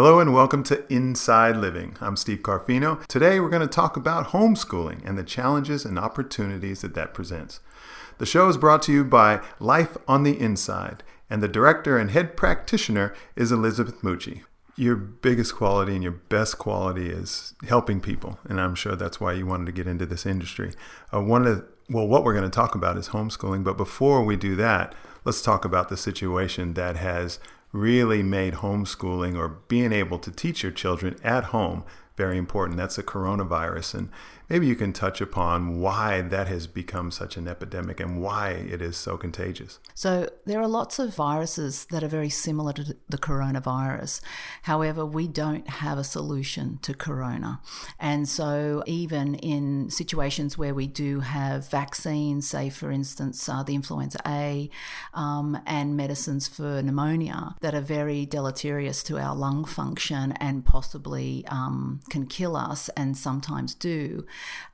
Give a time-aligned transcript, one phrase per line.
[0.00, 1.94] Hello and welcome to Inside Living.
[2.00, 3.04] I'm Steve Carfino.
[3.06, 7.60] Today we're going to talk about homeschooling and the challenges and opportunities that that presents.
[8.16, 12.12] The show is brought to you by Life on the Inside, and the director and
[12.12, 14.40] head practitioner is Elizabeth Mucci.
[14.74, 19.34] Your biggest quality and your best quality is helping people, and I'm sure that's why
[19.34, 20.72] you wanted to get into this industry.
[21.12, 24.24] Uh, one of the, well, what we're going to talk about is homeschooling, but before
[24.24, 24.94] we do that,
[25.26, 27.38] let's talk about the situation that has
[27.72, 31.84] really made homeschooling or being able to teach your children at home
[32.20, 32.76] very important.
[32.76, 33.94] That's a coronavirus.
[33.94, 34.10] And
[34.50, 38.82] maybe you can touch upon why that has become such an epidemic and why it
[38.82, 39.78] is so contagious.
[39.94, 44.20] So, there are lots of viruses that are very similar to the coronavirus.
[44.62, 47.60] However, we don't have a solution to corona.
[48.00, 53.76] And so, even in situations where we do have vaccines, say for instance, uh, the
[53.76, 54.68] influenza A,
[55.14, 61.44] um, and medicines for pneumonia that are very deleterious to our lung function and possibly
[61.48, 64.26] um, can kill us and sometimes do.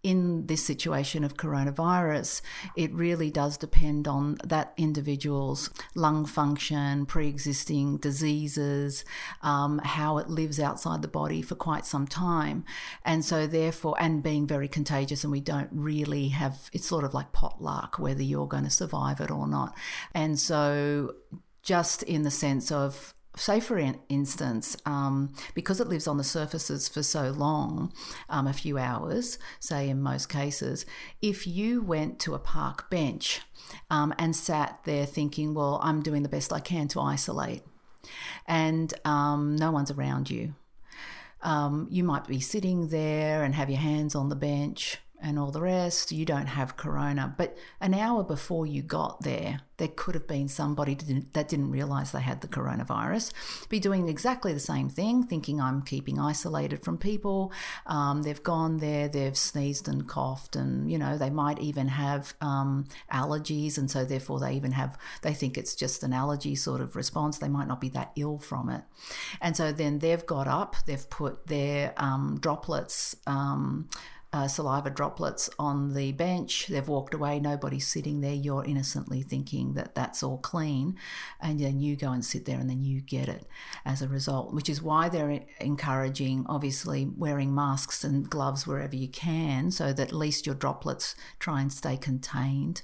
[0.03, 2.43] In this situation of coronavirus,
[2.77, 9.05] it really does depend on that individual's lung function, pre existing diseases,
[9.43, 12.65] um, how it lives outside the body for quite some time.
[13.05, 17.15] And so, therefore, and being very contagious, and we don't really have it's sort of
[17.15, 19.77] like potluck whether you're going to survive it or not.
[20.15, 21.15] And so,
[21.63, 26.89] just in the sense of say for instance, um, because it lives on the surfaces
[26.89, 27.93] for so long,
[28.29, 30.87] um, a few hours, say in most cases,
[31.23, 33.43] if you went to a park bench
[33.91, 37.63] um, and sat there thinking, well, I'm doing the best I can to isolate,
[38.47, 40.55] and um, no one's around you.
[41.43, 45.51] Um, you might be sitting there and have your hands on the bench and all
[45.51, 46.13] the rest.
[46.13, 47.35] You don't have corona.
[47.37, 52.13] But an hour before you got there, there could have been somebody that didn't realize
[52.13, 53.33] they had the coronavirus,
[53.69, 57.53] be doing exactly the same thing, thinking I'm keeping isolated from people.
[57.87, 62.35] Um, they've gone there, they've sneezed and coughed, and you know they might even have
[62.41, 66.81] um, allergies, and so therefore they even have they think it's just an allergy sort
[66.81, 67.39] of response.
[67.39, 68.83] They might not be that ill from it,
[69.43, 73.15] and so then they've got up, they've put their um, droplets.
[74.37, 76.67] Uh, saliva droplets on the bench.
[76.67, 77.41] They've walked away.
[77.41, 78.35] Nobody's sitting there.
[78.35, 80.99] You're innocently thinking that that's all clean.
[81.41, 83.47] And then you go and sit there and then you get it
[83.87, 89.09] as a result, which is why they're encouraging, obviously, wearing masks and gloves wherever you
[89.09, 92.83] can so that at least your droplets try and stay contained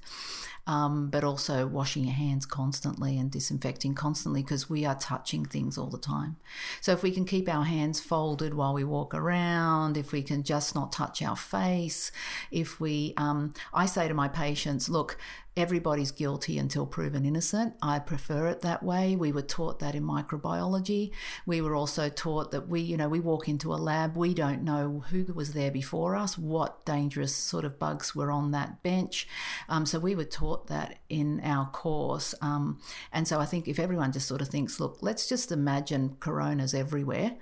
[0.67, 5.77] um, but also washing your hands constantly and disinfecting constantly because we are touching things
[5.77, 6.37] all the time.
[6.81, 10.45] So if we can keep our hands folded while we walk around, if we can
[10.45, 12.11] just not touch our face,
[12.51, 15.19] if we, um, I say to my patients, look,
[15.57, 17.75] everybody's guilty until proven innocent.
[17.83, 19.17] I prefer it that way.
[19.17, 21.11] We were taught that in microbiology.
[21.45, 24.63] We were also taught that we, you know, we walk into a lab, we don't
[24.63, 29.29] know who was there before us, what dangerous sort of bugs were on that bench.
[29.69, 32.35] Um, so we were taught that in our course.
[32.41, 32.81] Um,
[33.13, 36.73] and so I think if everyone just sort of thinks, look, let's just imagine coronas
[36.73, 37.37] everywhere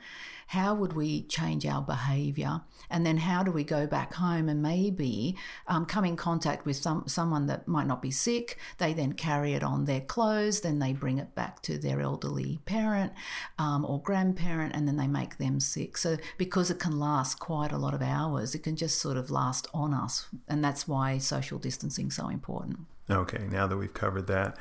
[0.50, 2.61] how would we change our behavior?
[2.91, 5.37] And then how do we go back home and maybe
[5.69, 8.59] um, come in contact with some, someone that might not be sick?
[8.78, 12.59] They then carry it on their clothes, then they bring it back to their elderly
[12.65, 13.12] parent
[13.60, 15.97] um, or grandparent, and then they make them sick.
[15.97, 19.31] So, because it can last quite a lot of hours, it can just sort of
[19.31, 20.27] last on us.
[20.49, 22.81] And that's why social distancing is so important.
[23.09, 24.56] Okay, now that we've covered that,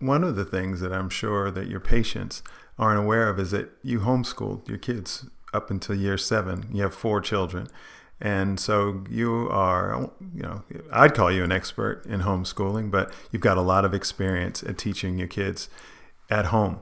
[0.00, 2.42] one of the things that I'm sure that your patients
[2.82, 6.68] aren't aware of is that you homeschooled your kids up until year seven.
[6.72, 7.68] You have four children.
[8.20, 10.62] And so you are, you know,
[10.92, 14.78] I'd call you an expert in homeschooling, but you've got a lot of experience at
[14.78, 15.68] teaching your kids
[16.28, 16.80] at home.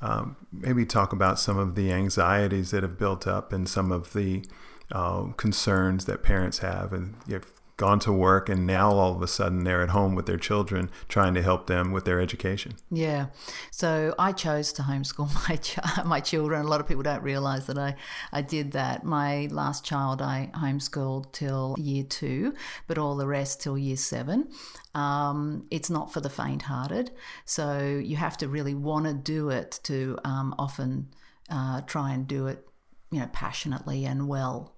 [0.00, 4.12] Um, maybe talk about some of the anxieties that have built up and some of
[4.14, 4.44] the
[4.90, 6.92] uh, concerns that parents have.
[6.92, 7.52] And you've
[7.82, 10.88] gone to work and now all of a sudden they're at home with their children
[11.08, 12.72] trying to help them with their education.
[12.92, 13.26] Yeah.
[13.72, 16.64] So I chose to homeschool my ch- my children.
[16.64, 17.96] A lot of people don't realize that I
[18.30, 19.02] I did that.
[19.02, 22.54] My last child I homeschooled till year 2,
[22.86, 24.48] but all the rest till year 7.
[24.94, 27.10] Um, it's not for the faint-hearted.
[27.46, 27.66] So
[28.10, 31.08] you have to really want to do it to um, often
[31.50, 32.64] uh, try and do it
[33.12, 34.74] you know, passionately and well.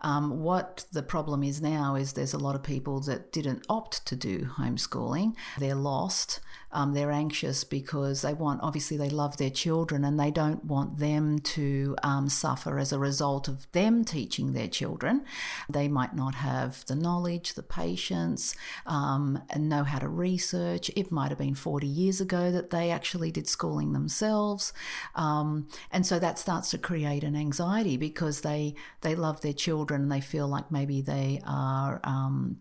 [0.00, 4.04] Um, what the problem is now is there's a lot of people that didn't opt
[4.06, 5.34] to do homeschooling.
[5.58, 6.40] They're lost.
[6.72, 10.98] Um, they're anxious because they want, obviously, they love their children and they don't want
[10.98, 15.24] them to um, suffer as a result of them teaching their children.
[15.70, 18.54] They might not have the knowledge, the patience,
[18.84, 20.90] um, and know how to research.
[20.96, 24.74] It might have been 40 years ago that they actually did schooling themselves.
[25.14, 30.02] Um, and so that starts to create an anxiety because they, they love their children
[30.02, 32.60] and they feel like maybe they are um,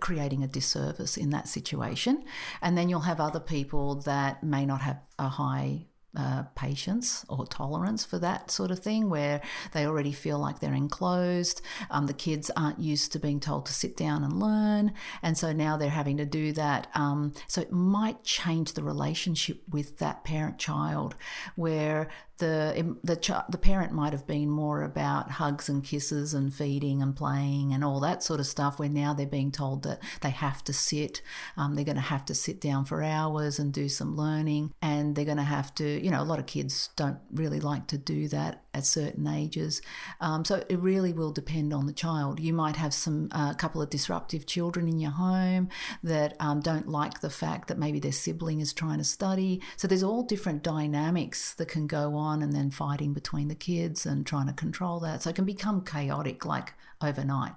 [0.00, 2.24] creating a disservice in that situation.
[2.62, 5.86] And then you'll have other people that may not have a high
[6.16, 9.40] uh, patience or tolerance for that sort of thing, where
[9.72, 11.60] they already feel like they're enclosed.
[11.90, 15.52] Um, the kids aren't used to being told to sit down and learn, and so
[15.52, 16.88] now they're having to do that.
[16.94, 21.14] Um, so it might change the relationship with that parent child,
[21.56, 22.08] where
[22.38, 27.02] the the ch- the parent might have been more about hugs and kisses and feeding
[27.02, 28.78] and playing and all that sort of stuff.
[28.78, 31.22] Where now they're being told that they have to sit,
[31.56, 35.14] um, they're going to have to sit down for hours and do some learning, and
[35.14, 35.86] they're going to have to.
[35.86, 39.80] You know, a lot of kids don't really like to do that at certain ages.
[40.20, 42.38] Um, so it really will depend on the child.
[42.40, 45.68] You might have some a uh, couple of disruptive children in your home
[46.02, 49.60] that um, don't like the fact that maybe their sibling is trying to study.
[49.76, 54.06] So there's all different dynamics that can go on and then fighting between the kids
[54.06, 55.22] and trying to control that.
[55.22, 57.52] So it can become chaotic like overnight.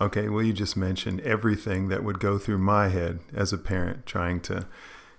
[0.00, 4.06] Okay, well, you just mentioned everything that would go through my head as a parent
[4.06, 4.66] trying to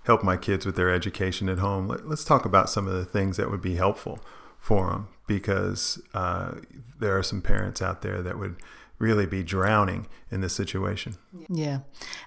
[0.06, 1.88] help my kids with their education at home.
[1.88, 4.20] Let, us talk about some of the things that would be helpful
[4.60, 6.56] for them because uh,
[7.00, 8.58] there are some parents out there that would
[9.00, 11.16] really be drowning in this situation.
[11.48, 11.80] Yeah.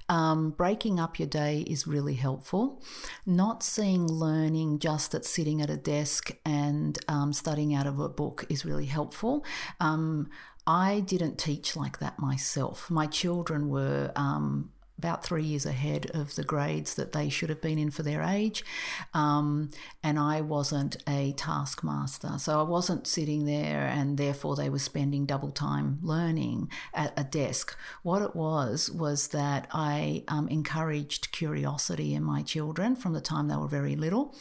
[0.08, 2.82] Um, breaking up your day is really helpful.
[3.26, 8.08] Not seeing learning just at sitting at a desk and um, studying out of a
[8.08, 9.44] book is really helpful.
[9.80, 10.30] Um,
[10.66, 12.90] I didn't teach like that myself.
[12.90, 17.60] My children were um, about three years ahead of the grades that they should have
[17.60, 18.64] been in for their age.
[19.12, 19.70] Um,
[20.02, 22.38] and I wasn't a taskmaster.
[22.38, 27.24] So I wasn't sitting there and therefore they were spending double time learning at a
[27.24, 27.76] desk.
[28.02, 33.48] What it was, was that I um, encouraged curiosity in my children from the time
[33.48, 34.34] they were very little.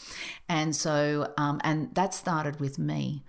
[0.47, 3.23] And so, um, and that started with me.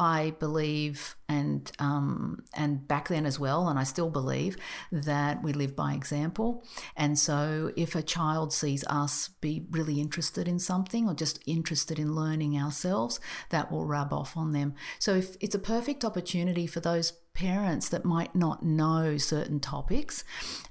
[0.00, 4.56] I believe, and um, and back then as well, and I still believe
[4.92, 6.64] that we live by example.
[6.96, 11.98] And so, if a child sees us be really interested in something or just interested
[11.98, 13.18] in learning ourselves,
[13.50, 14.74] that will rub off on them.
[15.00, 20.22] So, if it's a perfect opportunity for those parents that might not know certain topics,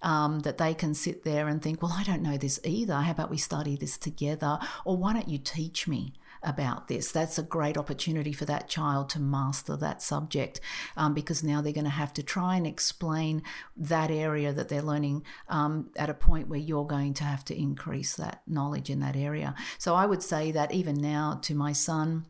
[0.01, 2.95] um, that they can sit there and think, well, I don't know this either.
[2.95, 4.57] How about we study this together?
[4.85, 6.13] Or why don't you teach me?
[6.47, 7.11] About this.
[7.11, 10.61] That's a great opportunity for that child to master that subject
[10.95, 13.43] um, because now they're going to have to try and explain
[13.75, 17.59] that area that they're learning um, at a point where you're going to have to
[17.59, 19.53] increase that knowledge in that area.
[19.77, 22.25] So I would say that even now to my son,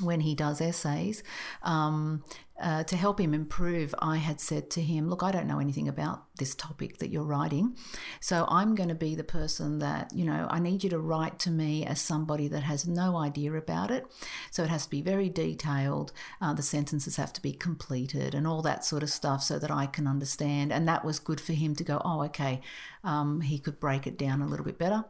[0.00, 1.22] when he does essays,
[1.62, 2.24] um,
[2.62, 5.88] uh, to help him improve, I had said to him, Look, I don't know anything
[5.88, 7.76] about this topic that you're writing.
[8.20, 11.38] So I'm going to be the person that, you know, I need you to write
[11.40, 14.06] to me as somebody that has no idea about it.
[14.50, 16.12] So it has to be very detailed.
[16.40, 19.70] Uh, the sentences have to be completed and all that sort of stuff so that
[19.70, 20.72] I can understand.
[20.72, 22.60] And that was good for him to go, Oh, okay.
[23.04, 25.04] Um, he could break it down a little bit better.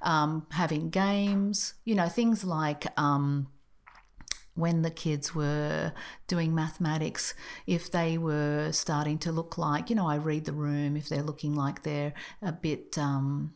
[0.00, 3.48] Um, having games, you know, things like, um,
[4.54, 5.92] when the kids were
[6.26, 7.34] doing mathematics,
[7.66, 11.22] if they were starting to look like, you know, I read the room, if they're
[11.22, 13.54] looking like they're a bit um,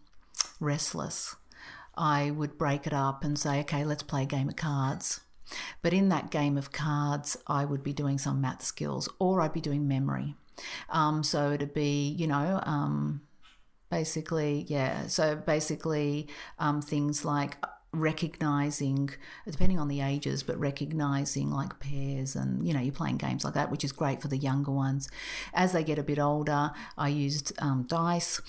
[0.61, 1.37] restless,
[1.97, 5.21] I would break it up and say, okay, let's play a game of cards.
[5.83, 9.53] But in that game of cards, I would be doing some math skills or I'd
[9.53, 10.35] be doing memory.
[10.91, 13.23] Um, so it'd be, you know, um,
[13.91, 15.07] basically, yeah.
[15.07, 17.57] So basically, um, things like
[17.93, 19.09] recognizing
[19.51, 23.55] depending on the ages but recognizing like pairs and you know you're playing games like
[23.55, 25.09] that which is great for the younger ones.
[25.55, 28.41] As they get a bit older i used um, dice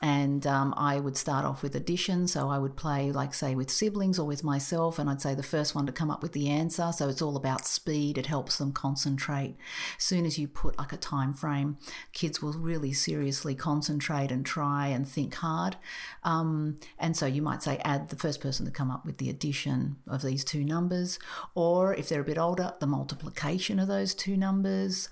[0.00, 2.28] and um, I would start off with addition.
[2.28, 5.42] So I would play, like, say, with siblings or with myself, and I'd say the
[5.42, 6.92] first one to come up with the answer.
[6.92, 8.16] So it's all about speed.
[8.16, 9.56] It helps them concentrate.
[9.96, 11.78] As soon as you put like a time frame,
[12.12, 15.76] kids will really seriously concentrate and try and think hard.
[16.22, 19.30] Um, and so you might say, add the first person to come up with the
[19.30, 21.18] addition of these two numbers,
[21.54, 25.08] or if they're a bit older, the multiplication of those two numbers.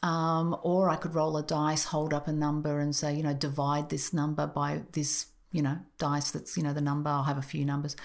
[0.00, 3.34] Um, or I could roll a dice, hold up a number, and say, you know,
[3.34, 7.38] divide this number by this you know, dice that's, you know, the number, I'll have
[7.38, 7.96] a few numbers,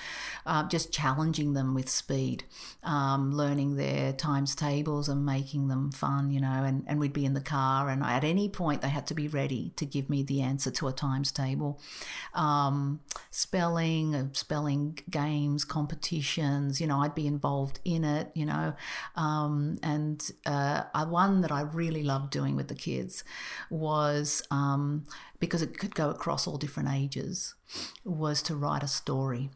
[0.45, 2.43] uh, just challenging them with speed,
[2.83, 7.25] um, learning their times tables and making them fun, you know, and, and we'd be
[7.25, 10.23] in the car and at any point they had to be ready to give me
[10.23, 11.79] the answer to a times table.
[12.33, 12.99] Um,
[13.31, 18.73] spelling, uh, spelling games, competitions, you know, I'd be involved in it, you know,
[19.15, 23.23] um, and uh, one that I really loved doing with the kids
[23.69, 25.05] was um,
[25.39, 27.55] because it could go across all different ages,
[28.05, 29.49] was to write a story.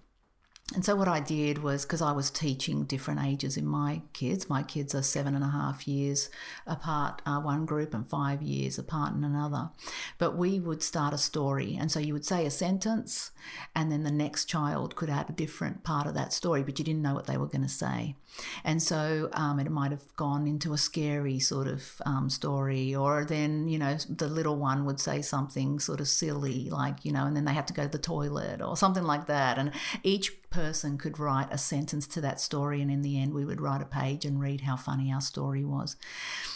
[0.76, 4.50] And so what I did was because I was teaching different ages in my kids.
[4.50, 6.30] My kids are seven and a half years
[6.66, 9.70] apart, uh, one group, and five years apart in another.
[10.18, 13.32] But we would start a story, and so you would say a sentence,
[13.74, 16.84] and then the next child could add a different part of that story, but you
[16.84, 18.18] didn't know what they were going to say.
[18.66, 23.24] And so um, it might have gone into a scary sort of um, story, or
[23.24, 27.26] then you know the little one would say something sort of silly, like you know,
[27.26, 29.72] and then they had to go to the toilet or something like that, and
[30.04, 33.62] each person could write a sentence to that story, and in the end, we would
[33.62, 35.96] write a page and read how funny our story was.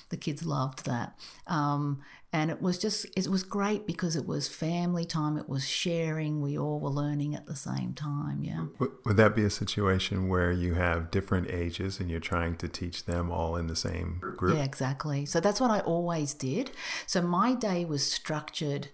[0.09, 1.15] The kids loved that.
[1.45, 2.01] Um,
[2.33, 6.41] and it was just, it was great because it was family time, it was sharing,
[6.41, 8.41] we all were learning at the same time.
[8.41, 8.67] Yeah.
[9.05, 13.05] Would that be a situation where you have different ages and you're trying to teach
[13.05, 14.55] them all in the same group?
[14.55, 15.27] Yeah, exactly.
[15.27, 16.71] So that's what I always did.
[17.05, 18.87] So my day was structured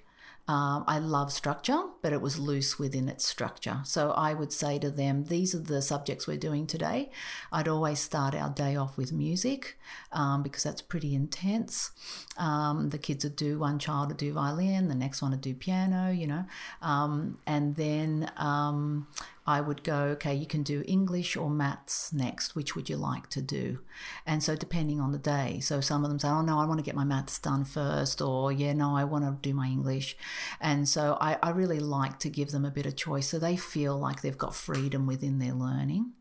[0.48, 3.82] um, I love structure, but it was loose within its structure.
[3.84, 7.12] So I would say to them, These are the subjects we're doing today.
[7.51, 9.77] I'd always start our day off with music
[10.13, 11.92] um, because that's pretty intense.
[12.38, 15.54] Um, the kids would do, one child would do violin, the next one would do
[15.54, 16.46] piano, you know.
[16.82, 19.08] Um, and then um,
[19.48, 22.54] I would go, okay, you can do English or maths next.
[22.54, 23.80] Which would you like to do?
[24.25, 26.80] And so, depending on the day, so some of them say, oh no, I want
[26.80, 30.18] to get my maths done first, or yeah, no, I want to do my English.
[30.60, 33.56] And so, I, I really like to give them a bit of choice so they
[33.56, 36.12] feel like they've got freedom within their learning.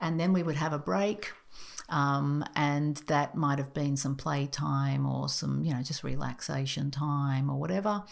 [0.00, 1.32] And then we would have a break
[1.88, 7.50] um, and that might have been some playtime or some, you know, just relaxation time
[7.50, 8.02] or whatever.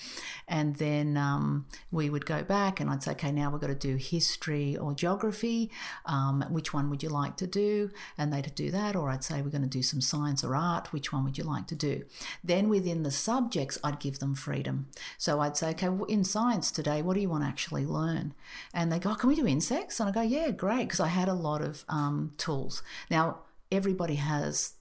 [0.47, 3.75] And then um, we would go back and I'd say, okay, now we've got to
[3.75, 5.71] do history or geography.
[6.07, 7.91] Um, which one would you like to do?
[8.19, 8.97] And they'd do that.
[8.97, 10.93] Or I'd say, we're going to do some science or art.
[10.93, 12.05] Which one would you like to do?
[12.43, 14.87] Then within the subjects, I'd give them freedom.
[15.19, 18.35] So I'd say, okay, in science today, what do you want to actually learn?
[18.73, 20.01] And they go, oh, can we do insects?
[20.01, 22.83] And I go, yeah, great, because I had a lot of um, tools.
[23.11, 23.39] Now,
[23.71, 24.75] everybody has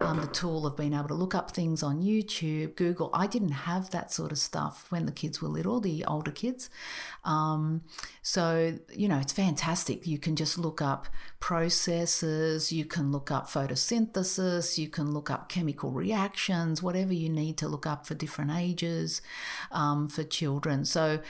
[0.00, 3.10] um, the tool of being able to look up things on YouTube, Google.
[3.14, 6.68] I didn't have that sort of stuff when the kids were little, the older kids.
[7.24, 7.82] Um,
[8.20, 10.06] so, you know, it's fantastic.
[10.06, 11.06] You can just look up
[11.40, 17.56] processes, you can look up photosynthesis, you can look up chemical reactions, whatever you need
[17.58, 19.22] to look up for different ages
[19.70, 20.84] um, for children.
[20.84, 21.20] So,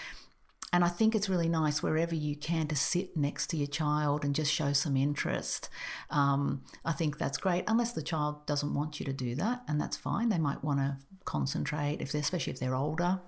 [0.74, 4.24] and I think it's really nice wherever you can to sit next to your child
[4.24, 5.68] and just show some interest.
[6.10, 9.80] Um, I think that's great, unless the child doesn't want you to do that, and
[9.80, 10.30] that's fine.
[10.30, 13.20] They might want to concentrate, if especially if they're older.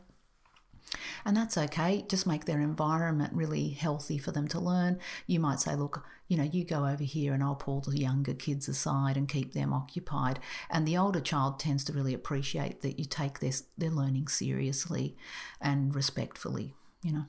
[1.24, 2.04] And that's okay.
[2.08, 4.98] Just make their environment really healthy for them to learn.
[5.28, 8.34] You might say, look, you know, you go over here and I'll pull the younger
[8.34, 10.40] kids aside and keep them occupied.
[10.68, 15.16] And the older child tends to really appreciate that you take their, their learning seriously
[15.60, 16.74] and respectfully,
[17.04, 17.26] you know.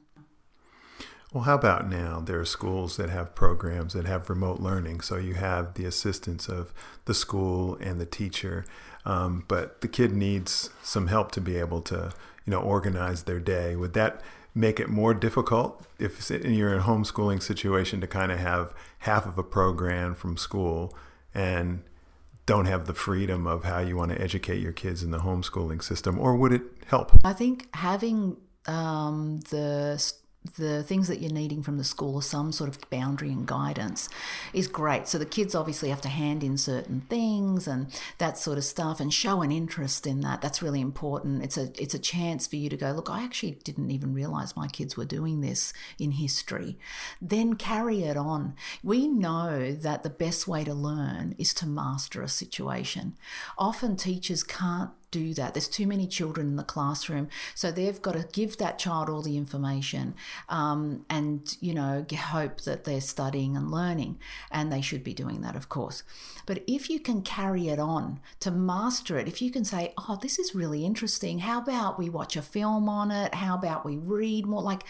[1.33, 2.21] Well, how about now?
[2.21, 5.01] There are schools that have programs that have remote learning.
[5.01, 6.73] So you have the assistance of
[7.05, 8.65] the school and the teacher,
[9.05, 12.13] um, but the kid needs some help to be able to,
[12.45, 13.75] you know, organize their day.
[13.75, 14.21] Would that
[14.55, 19.25] make it more difficult if you're in a homeschooling situation to kind of have half
[19.25, 20.97] of a program from school
[21.33, 21.83] and
[22.45, 25.83] don't have the freedom of how you want to educate your kids in the homeschooling
[25.83, 27.11] system, or would it help?
[27.23, 30.01] I think having um, the
[30.55, 34.09] the things that you're needing from the school or some sort of boundary and guidance
[34.53, 35.07] is great.
[35.07, 37.87] So the kids obviously have to hand in certain things and
[38.17, 40.41] that sort of stuff and show an interest in that.
[40.41, 41.43] That's really important.
[41.43, 44.55] It's a it's a chance for you to go, look, I actually didn't even realize
[44.55, 46.77] my kids were doing this in history.
[47.21, 48.55] Then carry it on.
[48.83, 53.15] We know that the best way to learn is to master a situation.
[53.57, 55.53] Often teachers can't do that.
[55.53, 59.21] There's too many children in the classroom, so they've got to give that child all
[59.21, 60.15] the information
[60.49, 64.19] um, and you know hope that they're studying and learning,
[64.51, 66.03] and they should be doing that, of course.
[66.45, 70.17] But if you can carry it on to master it, if you can say, "Oh,
[70.21, 71.39] this is really interesting.
[71.39, 73.35] How about we watch a film on it?
[73.35, 74.83] How about we read more?" Like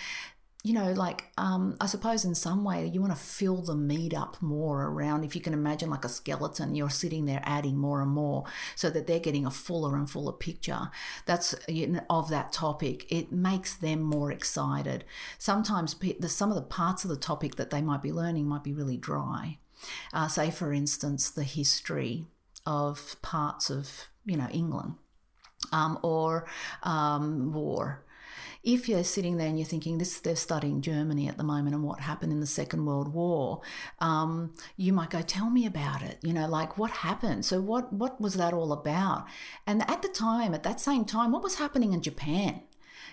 [0.63, 4.13] you know, like um, I suppose in some way you want to fill the meat
[4.13, 5.23] up more around.
[5.23, 8.43] If you can imagine like a skeleton, you're sitting there adding more and more
[8.75, 10.89] so that they're getting a fuller and fuller picture.
[11.25, 13.05] That's you know, of that topic.
[13.11, 15.05] It makes them more excited.
[15.37, 18.63] Sometimes the, some of the parts of the topic that they might be learning might
[18.63, 19.59] be really dry.
[20.11, 22.25] Uh, say, for instance, the history
[22.65, 24.95] of parts of you know England
[25.71, 26.47] um, or
[26.83, 28.03] um, war
[28.63, 31.83] if you're sitting there and you're thinking this they're studying germany at the moment and
[31.83, 33.61] what happened in the second world war
[33.99, 36.19] um, you might go tell me about it.
[36.21, 37.45] You know like what happened?
[37.45, 39.25] So what what was that all about?
[39.65, 42.61] And at the time at that same time what was happening in japan?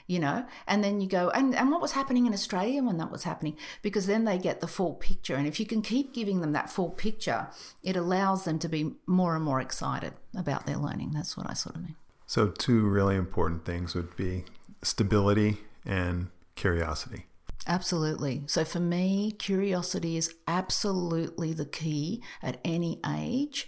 [0.06, 3.10] You know and then you go and, and what was happening in australia when that
[3.10, 3.56] was happening?
[3.82, 5.34] Because then they get the full picture.
[5.34, 7.48] And if you can keep giving them that full picture
[7.82, 11.12] it allows them to be more and more excited about their learning.
[11.12, 11.96] That's what i sort of mean.
[12.26, 14.44] So two really important things would be
[14.84, 17.26] stability and curiosity.
[17.66, 18.42] Absolutely.
[18.46, 23.66] So for me, curiosity is absolutely the key at any age.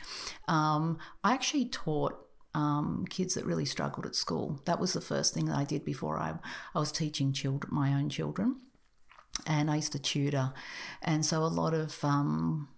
[0.48, 2.14] Um, I actually taught
[2.54, 4.60] um, kids that really struggled at school.
[4.66, 6.34] That was the first thing that I did before I,
[6.74, 8.56] I was teaching children, my own children,
[9.46, 10.52] and I used to tutor.
[11.02, 12.68] And so a lot of um,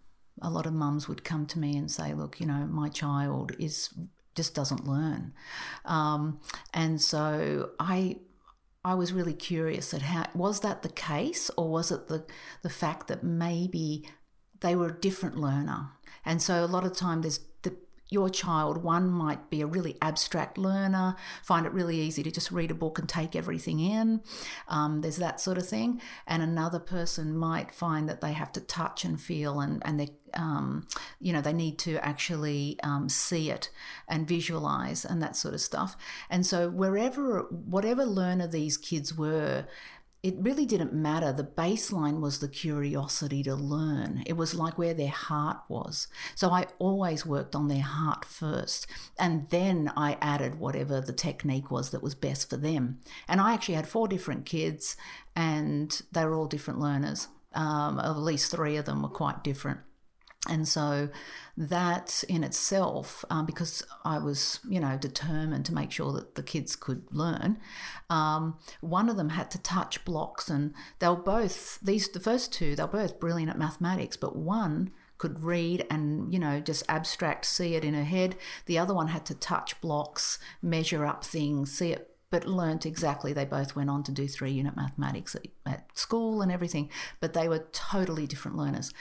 [0.43, 3.53] a lot of mums would come to me and say, "Look, you know, my child
[3.59, 3.95] is
[4.35, 5.33] just doesn't learn,"
[5.85, 6.41] um,
[6.75, 8.17] and so I
[8.89, 12.25] I was really curious at how was that the case, or was it the
[12.63, 14.09] the fact that maybe
[14.61, 15.91] they were a different learner,
[16.25, 17.48] and so a lot of time there's the
[18.11, 22.51] your child, one might be a really abstract learner, find it really easy to just
[22.51, 24.23] read a book and take everything in.
[24.69, 26.01] Um, there's that sort of thing.
[26.27, 30.09] And another person might find that they have to touch and feel and, and they,
[30.35, 30.87] um,
[31.21, 33.71] you know, they need to actually um, see it
[34.09, 35.97] and visualize and that sort of stuff.
[36.31, 39.67] And so wherever, whatever learner these kids were,
[40.23, 41.33] it really didn't matter.
[41.33, 44.25] The baseline was the curiosity to learn.
[44.27, 46.09] It was like where their heart was.
[46.35, 48.89] So I always worked on their heart first.
[49.19, 52.99] And then I added whatever the technique was that was best for them.
[53.29, 54.97] And I actually had four different kids,
[55.37, 57.29] and they were all different learners.
[57.55, 59.81] Um, at least three of them were quite different.
[60.47, 61.09] And so
[61.57, 66.45] that in itself, um, because I was, you know, determined to make sure that the
[66.45, 67.59] kids could learn,
[68.09, 72.53] um, one of them had to touch blocks, and they were both these the first
[72.53, 76.85] two they were both brilliant at mathematics, but one could read and you know just
[76.89, 78.37] abstract see it in her head.
[78.67, 83.33] The other one had to touch blocks measure up things see it but learnt exactly.
[83.33, 87.33] They both went on to do three unit mathematics at, at school and everything, but
[87.33, 88.93] they were totally different learners.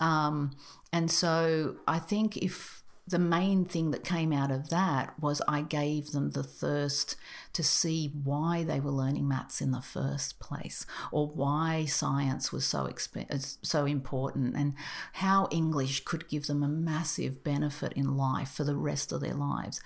[0.00, 0.56] Um,
[0.92, 5.62] and so I think if the main thing that came out of that was I
[5.62, 7.16] gave them the thirst
[7.52, 12.64] to see why they were learning maths in the first place, or why science was
[12.64, 14.74] so exp- so important, and
[15.14, 19.34] how English could give them a massive benefit in life for the rest of their
[19.34, 19.80] lives.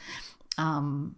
[0.59, 1.16] Um,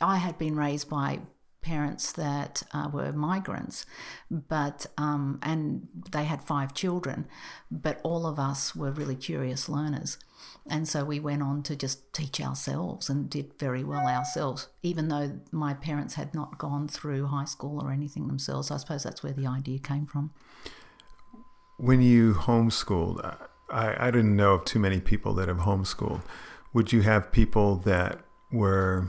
[0.00, 1.20] I had been raised by
[1.60, 3.84] parents that uh, were migrants,
[4.30, 7.26] but um, and they had five children,
[7.70, 10.18] but all of us were really curious learners,
[10.70, 15.08] and so we went on to just teach ourselves and did very well ourselves, even
[15.08, 18.70] though my parents had not gone through high school or anything themselves.
[18.70, 20.30] I suppose that's where the idea came from.
[21.76, 23.36] When you homeschooled,
[23.70, 26.22] I, I didn't know of too many people that have homeschooled.
[26.72, 28.20] Would you have people that
[28.52, 29.08] were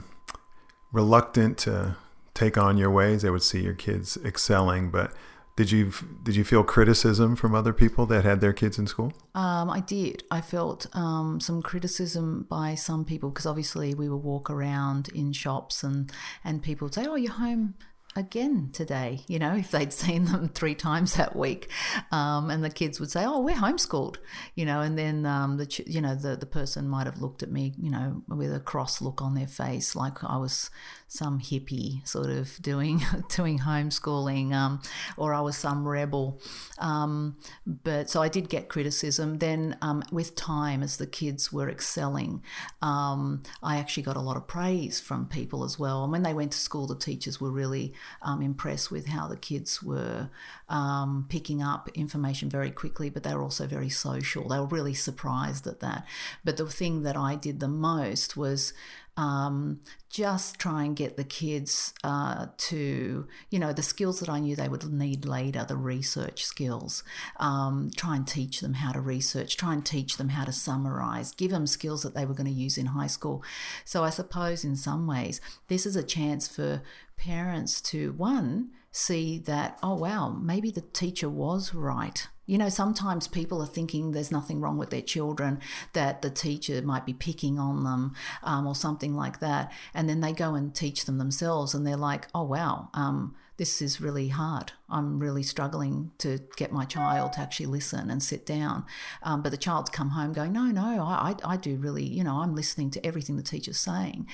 [0.92, 1.96] reluctant to
[2.34, 3.22] take on your ways.
[3.22, 5.12] They would see your kids excelling, but
[5.56, 9.12] did you did you feel criticism from other people that had their kids in school?
[9.34, 10.22] Um, I did.
[10.30, 15.32] I felt um, some criticism by some people because obviously we would walk around in
[15.32, 16.10] shops and
[16.44, 17.74] and people would say, "Oh, you're home."
[18.16, 21.70] Again today, you know, if they'd seen them three times that week.
[22.10, 24.16] Um, and the kids would say, oh, we're homeschooled,
[24.54, 27.50] you know, and then, um, the, you know, the, the person might have looked at
[27.50, 30.70] me, you know, with a cross look on their face, like I was
[31.10, 33.02] some hippie sort of doing,
[33.34, 34.80] doing homeschooling, um,
[35.16, 36.40] or I was some rebel.
[36.78, 39.38] Um, but so I did get criticism.
[39.38, 42.44] Then um, with time, as the kids were excelling,
[42.80, 46.04] um, I actually got a lot of praise from people as well.
[46.04, 47.92] And when they went to school, the teachers were really
[48.22, 50.30] um, impressed with how the kids were
[50.70, 54.48] um, picking up information very quickly, but they were also very social.
[54.48, 56.06] They were really surprised at that.
[56.44, 58.72] But the thing that I did the most was
[59.16, 64.38] um, just try and get the kids uh, to, you know, the skills that I
[64.38, 67.02] knew they would need later, the research skills.
[67.38, 71.32] Um, try and teach them how to research, try and teach them how to summarize,
[71.32, 73.42] give them skills that they were going to use in high school.
[73.84, 76.82] So I suppose in some ways, this is a chance for
[77.20, 82.26] parents to, one, see that, oh, wow, maybe the teacher was right.
[82.46, 85.60] You know, sometimes people are thinking there's nothing wrong with their children,
[85.92, 89.72] that the teacher might be picking on them um, or something like that.
[89.94, 93.82] And then they go and teach them themselves and they're like, oh, wow, um, this
[93.82, 94.72] is really hard.
[94.88, 98.86] I'm really struggling to get my child to actually listen and sit down.
[99.22, 102.36] Um, but the child's come home going, no, no, I, I, do really, you know,
[102.36, 104.26] I'm listening to everything the teacher's saying.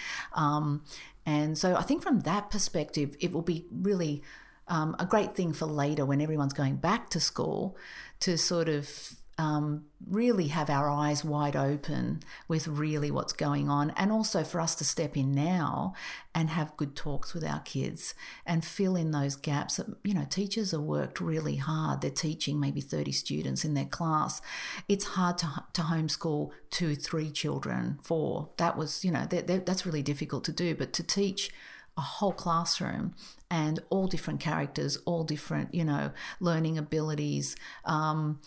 [1.26, 4.22] And so I think from that perspective, it will be really
[4.68, 7.76] um, a great thing for later when everyone's going back to school
[8.20, 13.90] to sort of um, really have our eyes wide open with really what's going on,
[13.96, 15.92] and also for us to step in now
[16.34, 18.14] and have good talks with our kids
[18.46, 19.76] and fill in those gaps.
[19.76, 22.00] That, you know, teachers have worked really hard.
[22.00, 24.40] They're teaching maybe 30 students in their class.
[24.88, 28.48] It's hard to, to homeschool two, three children, four.
[28.56, 31.50] That was, you know, they're, they're, that's really difficult to do, but to teach
[31.96, 33.14] a whole classroom
[33.50, 37.56] and all different characters, all different, you know, learning abilities.
[37.84, 38.40] Um,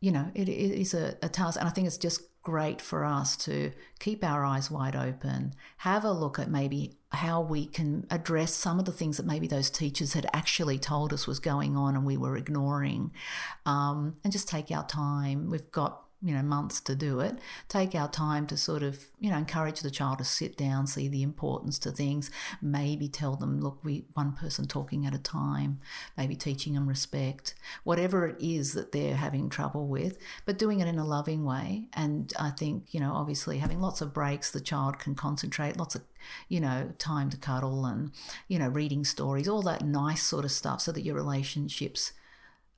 [0.00, 1.58] you know, it, it is a, a task.
[1.58, 6.04] And I think it's just great for us to keep our eyes wide open, have
[6.04, 9.68] a look at maybe how we can address some of the things that maybe those
[9.68, 13.10] teachers had actually told us was going on and we were ignoring,
[13.66, 15.50] um, and just take our time.
[15.50, 19.30] We've got you know months to do it take our time to sort of you
[19.30, 22.30] know encourage the child to sit down see the importance to things
[22.60, 25.80] maybe tell them look we one person talking at a time
[26.16, 27.54] maybe teaching them respect
[27.84, 31.88] whatever it is that they're having trouble with but doing it in a loving way.
[31.94, 35.94] And i think you know obviously having lots of breaks the child can concentrate lots
[35.94, 36.02] of
[36.48, 38.12] you know time to cuddle and
[38.48, 42.12] you know reading stories all that nice sort of stuff so that your relationships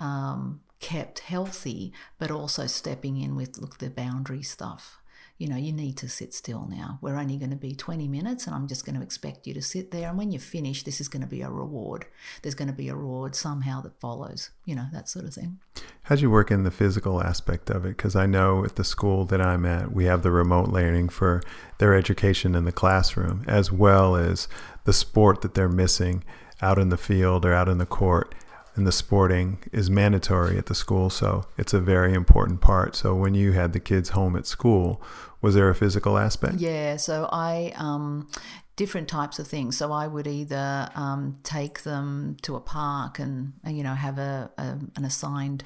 [0.00, 4.98] um, kept healthy, but also stepping in with look the boundary stuff.
[5.38, 6.98] You know, you need to sit still now.
[7.00, 9.62] We're only going to be 20 minutes, and I'm just going to expect you to
[9.62, 10.08] sit there.
[10.08, 12.04] And when you finish, this is going to be a reward.
[12.42, 15.58] There's going to be a reward somehow that follows, you know, that sort of thing.
[16.02, 17.96] How'd you work in the physical aspect of it?
[17.96, 21.42] Because I know at the school that I'm at, we have the remote learning for
[21.78, 24.48] their education in the classroom, as well as
[24.84, 26.22] the sport that they're missing
[26.60, 28.34] out in the field or out in the court
[28.74, 32.96] and the sporting is mandatory at the school, so it's a very important part.
[32.96, 35.02] So when you had the kids home at school,
[35.40, 36.54] was there a physical aspect?
[36.54, 38.28] Yeah, so I um,
[38.76, 39.76] different types of things.
[39.76, 44.50] So I would either um, take them to a park and you know have a,
[44.56, 45.64] a an assigned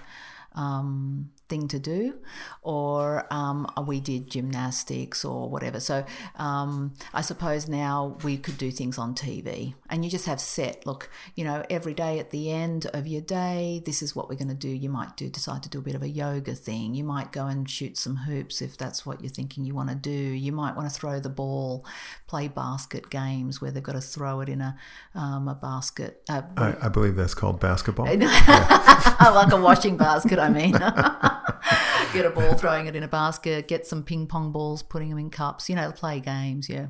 [0.57, 2.15] um, thing to do,
[2.63, 5.79] or um, we did gymnastics or whatever.
[5.79, 6.05] So
[6.37, 10.87] um, I suppose now we could do things on TV, and you just have set.
[10.87, 14.37] Look, you know, every day at the end of your day, this is what we're
[14.37, 14.69] going to do.
[14.69, 16.95] You might do decide to do a bit of a yoga thing.
[16.95, 19.95] You might go and shoot some hoops if that's what you're thinking you want to
[19.95, 20.11] do.
[20.11, 21.87] You might want to throw the ball,
[22.27, 24.77] play basket games where they've got to throw it in a
[25.15, 26.23] um, a basket.
[26.29, 28.07] Uh, I, I, believe that's called basketball.
[28.17, 30.39] like a washing basket.
[30.47, 30.73] I mean.
[32.13, 35.19] get a ball, throwing it in a basket, get some ping pong balls, putting them
[35.19, 36.87] in cups, you know, play games, yeah.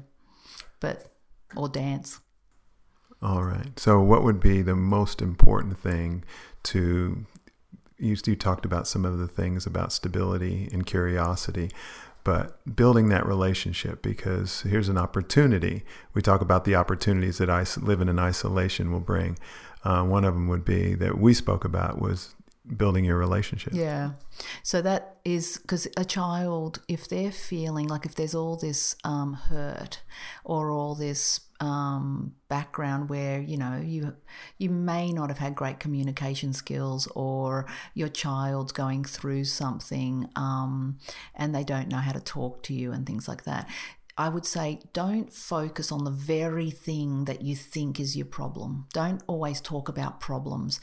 [0.80, 1.12] But,
[1.56, 2.20] or dance.
[3.22, 3.78] All right.
[3.78, 6.24] So, what would be the most important thing
[6.64, 7.26] to?
[7.98, 11.70] You, you talked about some of the things about stability and curiosity,
[12.24, 15.82] but building that relationship because here's an opportunity.
[16.12, 19.38] We talk about the opportunities that is- living in an isolation will bring.
[19.82, 22.34] Uh, one of them would be that we spoke about was
[22.74, 23.72] building your relationship.
[23.72, 24.12] Yeah.
[24.62, 29.34] So that is because a child, if they're feeling like if there's all this um,
[29.34, 30.02] hurt
[30.44, 34.14] or all this um, background where you know you
[34.58, 40.98] you may not have had great communication skills or your child's going through something um,
[41.34, 43.68] and they don't know how to talk to you and things like that.
[44.18, 48.86] I would say don't focus on the very thing that you think is your problem.
[48.92, 50.80] Don't always talk about problems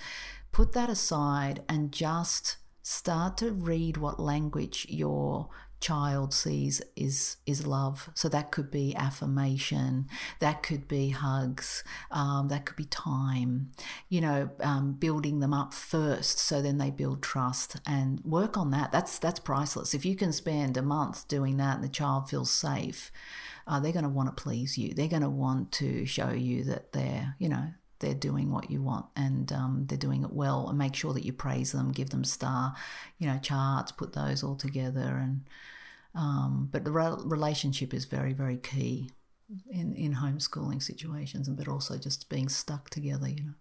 [0.54, 5.50] put that aside and just start to read what language your
[5.82, 8.10] child sees is is love.
[8.14, 10.08] So that could be affirmation,
[10.40, 13.72] that could be hugs, um, that could be time.
[14.08, 18.72] You know, um, building them up first, so then they build trust and work on
[18.72, 18.94] that.
[18.94, 19.94] That's that's priceless.
[19.94, 23.12] If you can spend a month doing that and the child feels safe.
[23.66, 24.94] Uh, they're going to want to please you.
[24.94, 27.72] They're going to want to show you that they're, you know,
[28.04, 31.26] they're doing what you want and um, they're doing it well and make sure that
[31.26, 32.76] you praise them give them star
[33.18, 35.42] you know charts put those all together and
[36.16, 39.10] um, but the re- relationship is very very key
[39.70, 43.54] in, in homeschooling situations, and but also just being stuck together, you know.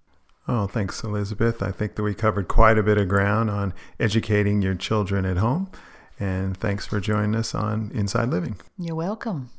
[0.48, 1.62] Oh, thanks, Elizabeth.
[1.62, 5.36] I think that we covered quite a bit of ground on educating your children at
[5.36, 5.70] home.
[6.18, 8.56] And thanks for joining us on Inside Living.
[8.76, 9.50] You're welcome.